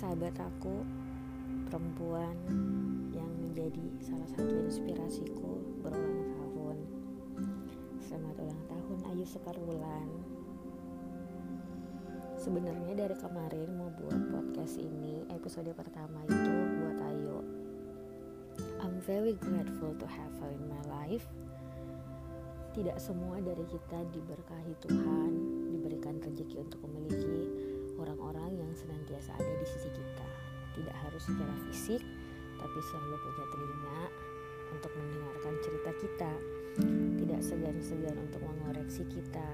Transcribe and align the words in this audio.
sahabat 0.00 0.32
aku 0.40 0.80
perempuan 1.68 2.32
yang 3.12 3.28
menjadi 3.36 3.84
salah 4.00 4.24
satu 4.32 4.64
inspirasiku 4.64 5.60
berulang 5.84 6.24
tahun. 6.40 6.76
Selamat 8.00 8.36
ulang 8.40 8.64
tahun 8.64 8.98
Ayu 9.12 9.28
Sekar 9.28 9.52
Wulan. 9.60 10.08
Sebenarnya 12.32 12.96
dari 12.96 13.12
kemarin 13.12 13.76
mau 13.76 13.92
buat 13.92 14.16
podcast 14.32 14.80
ini 14.80 15.28
episode 15.36 15.68
pertama 15.76 16.24
itu 16.24 16.52
buat 16.80 16.98
Ayu. 17.04 17.44
I'm 18.80 19.04
very 19.04 19.36
grateful 19.36 19.92
to 20.00 20.08
have 20.08 20.32
her 20.40 20.48
in 20.48 20.64
my 20.64 20.80
life. 20.88 21.28
Tidak 22.72 22.96
semua 22.96 23.36
dari 23.44 23.68
kita 23.68 24.00
diberkahi 24.16 24.80
Tuhan 24.80 25.30
diberikan 25.76 26.24
rezeki 26.24 26.56
untuk 26.64 26.88
memiliki 26.88 27.68
orang-orang 28.00 28.56
yang 28.56 28.72
senantiasa 28.72 29.36
ada 29.36 29.52
di 29.60 29.66
sisi 29.68 29.92
kita. 29.92 30.28
Tidak 30.72 30.96
harus 31.04 31.22
secara 31.28 31.54
fisik, 31.68 32.02
tapi 32.56 32.78
selalu 32.88 33.16
punya 33.20 33.44
telinga 33.52 34.00
untuk 34.72 34.92
mendengarkan 34.96 35.54
cerita 35.60 35.90
kita. 36.00 36.32
Tidak 37.20 37.40
segan-segan 37.44 38.16
untuk 38.16 38.40
mengoreksi 38.40 39.04
kita. 39.12 39.48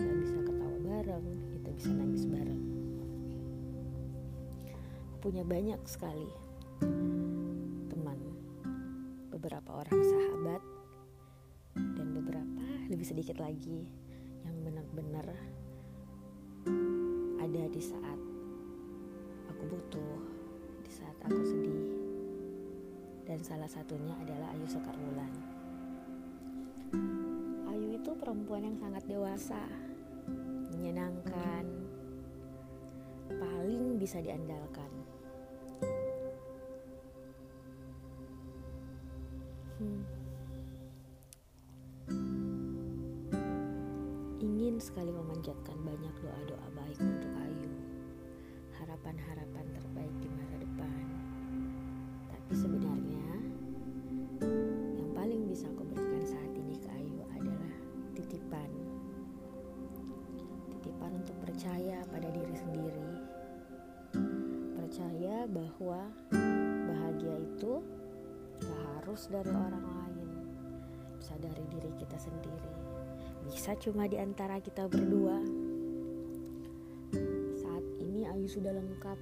Kita 0.00 0.12
bisa 0.16 0.40
ketawa 0.40 0.78
bareng, 0.80 1.26
kita 1.60 1.68
bisa 1.76 1.90
nangis 1.92 2.24
bareng. 2.24 2.62
Punya 5.20 5.44
banyak 5.44 5.80
sekali 5.84 6.32
teman, 7.92 8.18
beberapa 9.28 9.84
orang 9.84 10.00
sahabat, 10.00 10.62
dan 11.76 12.08
beberapa 12.16 12.64
lebih 12.88 13.04
sedikit 13.04 13.36
lagi 13.36 13.84
yang 14.48 14.56
benar-benar 14.64 15.28
di 17.70 17.78
saat 17.78 18.18
aku 19.46 19.62
butuh, 19.70 20.18
di 20.82 20.90
saat 20.90 21.16
aku 21.22 21.40
sedih. 21.46 21.86
Dan 23.22 23.38
salah 23.46 23.70
satunya 23.70 24.10
adalah 24.18 24.50
Ayu 24.50 24.66
Sekar 24.66 24.98
Wulan. 24.98 25.34
Ayu 27.70 27.94
itu 27.94 28.10
perempuan 28.18 28.66
yang 28.66 28.74
sangat 28.74 29.06
dewasa, 29.06 29.70
menyenangkan, 30.74 31.62
paling 33.30 34.02
bisa 34.02 34.18
diandalkan. 34.18 34.90
Hmm. 39.80 40.02
Ingin 44.42 44.76
sekali 44.76 45.14
memanjatkan 45.14 45.78
banyak 45.86 46.14
doa-doa 46.20 46.68
baik 46.74 46.98
untuk 47.00 47.32
harapan-harapan 49.00 49.64
terbaik 49.72 50.12
di 50.20 50.28
masa 50.36 50.60
depan. 50.60 51.04
Tapi 52.28 52.52
sebenarnya 52.52 53.28
yang 54.92 55.10
paling 55.16 55.48
bisa 55.48 55.72
aku 55.72 55.88
berikan 55.88 56.20
saat 56.28 56.52
ini 56.52 56.76
ke 56.76 56.88
Ayu 56.92 57.24
adalah 57.32 57.74
titipan. 58.12 58.68
Titipan 60.68 61.16
untuk 61.16 61.32
percaya 61.40 62.04
pada 62.12 62.28
diri 62.28 62.52
sendiri. 62.52 63.12
Percaya 64.76 65.48
bahwa 65.48 66.12
bahagia 66.84 67.40
itu 67.40 67.80
gak 68.60 68.80
harus 69.00 69.32
dari 69.32 69.48
orang 69.48 69.86
lain, 69.96 70.28
bisa 71.16 71.40
dari 71.40 71.64
diri 71.72 71.88
kita 71.96 72.20
sendiri 72.20 72.68
bisa 73.48 73.72
cuma 73.80 74.04
di 74.06 74.20
antara 74.20 74.60
kita 74.60 74.84
berdua. 74.86 75.59
Sudah 78.50 78.74
lengkap. 78.74 79.18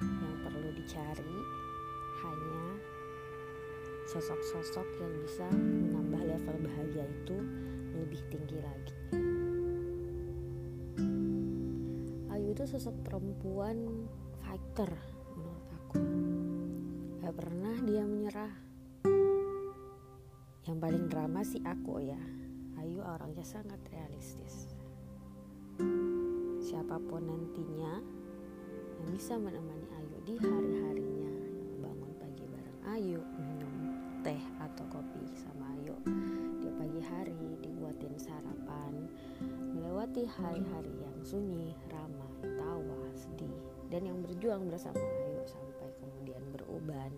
Yang 0.00 0.36
perlu 0.40 0.68
dicari 0.72 1.36
hanya 2.24 2.64
sosok-sosok 4.08 4.88
yang 5.04 5.12
bisa 5.28 5.44
menambah 5.52 6.22
level 6.24 6.56
bahagia 6.64 7.04
itu 7.04 7.36
lebih 7.92 8.24
tinggi 8.32 8.58
lagi. 8.64 8.96
Ayu 12.32 12.56
itu 12.56 12.64
sosok 12.64 12.96
perempuan 13.04 14.08
fighter 14.40 14.88
menurut 15.36 15.66
aku. 15.76 16.00
Gak 17.20 17.34
pernah 17.36 17.76
dia 17.84 18.08
menyerah 18.08 18.52
yang 20.64 20.80
paling 20.80 21.04
drama 21.12 21.44
sih 21.44 21.60
aku 21.66 22.00
ya 22.00 22.20
Ayu 22.80 23.04
orangnya 23.04 23.42
sangat 23.42 23.80
realistis 23.90 24.70
siapa 26.70 27.02
pun 27.02 27.26
nantinya 27.26 27.98
yang 29.02 29.10
bisa 29.10 29.34
menemani 29.34 29.90
Ayu 29.90 30.22
di 30.22 30.38
hari-harinya. 30.38 31.32
Bangun 31.82 32.14
pagi 32.14 32.46
bareng 32.46 32.80
Ayu 32.94 33.18
minum 33.42 33.74
teh 34.22 34.38
atau 34.62 34.86
kopi 34.86 35.26
sama 35.34 35.66
Ayu. 35.74 35.98
Di 36.62 36.70
pagi 36.78 37.02
hari 37.02 37.58
dibuatin 37.58 38.14
sarapan 38.14 39.02
melewati 39.74 40.22
hari-hari 40.30 40.94
yang 40.94 41.18
sunyi 41.26 41.74
ramai 41.90 42.38
tawa 42.54 43.02
sedih 43.18 43.50
dan 43.90 44.06
yang 44.06 44.22
berjuang 44.22 44.70
bersama 44.70 45.02
Ayu 45.26 45.42
sampai 45.50 45.90
kemudian 45.98 46.54
beruban. 46.54 47.10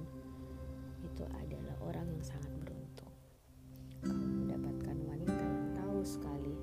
Itu 1.04 1.28
adalah 1.28 1.76
orang 1.84 2.08
yang 2.08 2.24
sangat 2.24 2.56
beruntung. 2.56 3.12
Kamu 4.00 4.48
mendapatkan 4.48 4.96
wanita 4.96 5.44
yang 5.44 5.68
tahu 5.76 6.00
sekali 6.00 6.56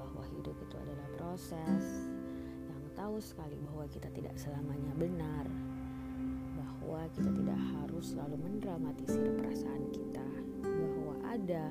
bahwa 0.00 0.24
hidup 0.32 0.56
itu 0.56 0.76
adalah 0.80 1.08
proses, 1.20 2.13
tahu 2.94 3.18
sekali 3.18 3.58
bahwa 3.70 3.84
kita 3.90 4.08
tidak 4.14 4.34
selamanya 4.38 4.94
benar, 4.94 5.46
bahwa 6.54 7.06
kita 7.14 7.30
tidak 7.30 7.60
harus 7.74 8.14
selalu 8.14 8.36
mendramatisir 8.38 9.34
perasaan 9.38 9.84
kita, 9.90 10.26
bahwa 10.62 11.14
ada 11.26 11.64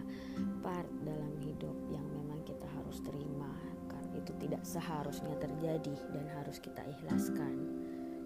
part 0.59 0.91
dalam 1.07 1.33
hidup 1.39 1.75
yang 1.91 2.03
memang 2.11 2.39
kita 2.43 2.67
harus 2.75 2.99
terima 3.01 3.51
karena 3.87 4.13
itu 4.19 4.31
tidak 4.43 4.63
seharusnya 4.67 5.35
terjadi 5.39 5.95
dan 6.11 6.25
harus 6.35 6.59
kita 6.59 6.83
ikhlaskan. 6.85 7.55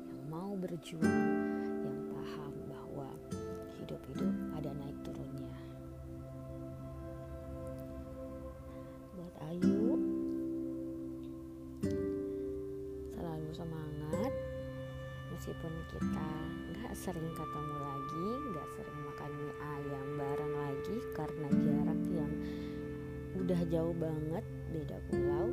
Yang 0.10 0.24
mau 0.28 0.52
berjuang, 0.58 1.24
yang 1.86 2.00
paham 2.14 2.54
bahwa 2.66 3.10
hidup-hidup 3.78 4.34
ada 4.58 4.74
naik 4.74 4.98
turunnya. 5.06 5.17
Semangat. 13.88 14.34
Meskipun 15.32 15.74
kita 15.92 16.28
nggak 16.76 16.94
sering 16.98 17.30
ketemu 17.36 17.76
lagi 17.78 18.28
nggak 18.52 18.68
sering 18.76 19.00
makan 19.06 19.32
mie 19.38 19.56
ayam 19.60 20.08
bareng 20.18 20.54
lagi 20.56 20.98
karena 21.14 21.48
jarak 21.62 22.02
yang 22.10 22.34
udah 23.38 23.62
jauh 23.70 23.96
banget 23.96 24.46
beda 24.76 24.98
pulau. 25.08 25.48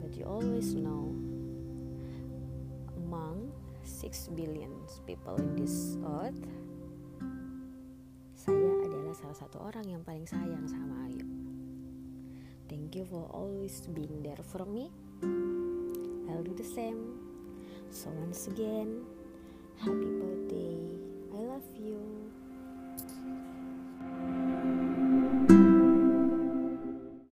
But 0.00 0.16
you 0.16 0.24
always 0.26 0.74
know 0.74 1.12
among 2.98 3.52
6 3.84 4.32
billion 4.38 4.70
people 5.04 5.36
in 5.38 5.54
this 5.58 5.98
earth 6.06 6.40
saya 8.40 8.72
adalah 8.88 9.12
salah 9.12 9.36
satu 9.36 9.60
orang 9.60 9.84
yang 9.84 10.00
paling 10.00 10.24
sayang 10.24 10.64
sama 10.64 11.04
Ayu. 11.12 11.28
Thank 12.72 12.96
you 12.96 13.04
for 13.04 13.28
always 13.28 13.84
being 13.92 14.24
there 14.24 14.40
for 14.40 14.64
me. 14.64 14.88
I'll 16.30 16.42
do 16.42 16.54
the 16.54 16.64
same. 16.64 17.18
So, 17.90 18.10
once 18.10 18.46
again, 18.46 19.04